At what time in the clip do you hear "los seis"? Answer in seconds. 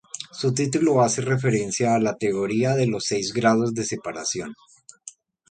2.87-3.31